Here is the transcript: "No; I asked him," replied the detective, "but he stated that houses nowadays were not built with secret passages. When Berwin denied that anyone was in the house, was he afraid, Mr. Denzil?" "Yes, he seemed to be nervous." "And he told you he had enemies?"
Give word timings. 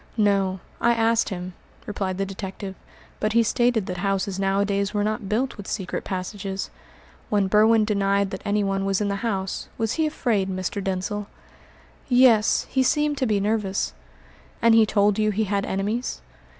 "No; 0.17 0.59
I 0.79 0.93
asked 0.95 1.29
him," 1.29 1.53
replied 1.85 2.17
the 2.17 2.25
detective, 2.25 2.73
"but 3.19 3.33
he 3.33 3.43
stated 3.43 3.85
that 3.85 3.97
houses 3.97 4.39
nowadays 4.39 4.95
were 4.95 5.03
not 5.03 5.29
built 5.29 5.57
with 5.57 5.67
secret 5.67 6.03
passages. 6.03 6.71
When 7.29 7.45
Berwin 7.47 7.85
denied 7.85 8.31
that 8.31 8.41
anyone 8.43 8.83
was 8.83 8.99
in 8.99 9.09
the 9.09 9.17
house, 9.17 9.67
was 9.77 9.93
he 10.01 10.07
afraid, 10.07 10.49
Mr. 10.49 10.83
Denzil?" 10.83 11.27
"Yes, 12.09 12.65
he 12.71 12.81
seemed 12.81 13.19
to 13.19 13.27
be 13.27 13.39
nervous." 13.39 13.93
"And 14.59 14.73
he 14.73 14.87
told 14.87 15.19
you 15.19 15.29
he 15.29 15.43
had 15.43 15.67
enemies?" 15.67 16.21